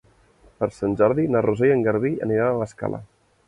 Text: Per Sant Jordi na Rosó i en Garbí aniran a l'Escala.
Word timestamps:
Per 0.61 0.69
Sant 0.77 0.95
Jordi 1.01 1.27
na 1.35 1.45
Rosó 1.47 1.69
i 1.69 1.71
en 1.77 1.87
Garbí 1.91 2.13
aniran 2.29 2.51
a 2.55 2.61
l'Escala. 2.65 3.05